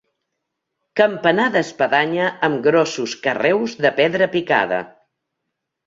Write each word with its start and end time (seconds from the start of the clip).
Campanar 1.01 1.45
d'espadanya 1.57 2.31
amb 2.49 2.65
grossos 2.71 3.17
carreus 3.29 3.79
de 3.87 3.95
pedra 4.03 4.33
picada. 4.37 4.85